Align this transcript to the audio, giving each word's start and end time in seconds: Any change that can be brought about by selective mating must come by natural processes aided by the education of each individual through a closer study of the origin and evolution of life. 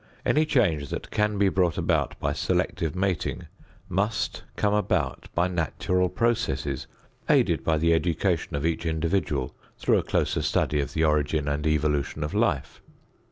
Any 0.25 0.47
change 0.47 0.89
that 0.89 1.11
can 1.11 1.37
be 1.37 1.47
brought 1.49 1.77
about 1.77 2.19
by 2.19 2.33
selective 2.33 2.95
mating 2.95 3.45
must 3.87 4.41
come 4.55 4.83
by 4.83 5.47
natural 5.47 6.09
processes 6.09 6.87
aided 7.29 7.63
by 7.63 7.77
the 7.77 7.93
education 7.93 8.55
of 8.55 8.65
each 8.65 8.87
individual 8.87 9.55
through 9.77 9.99
a 9.99 10.03
closer 10.03 10.41
study 10.41 10.79
of 10.79 10.93
the 10.95 11.03
origin 11.03 11.47
and 11.47 11.67
evolution 11.67 12.23
of 12.23 12.33
life. 12.33 12.81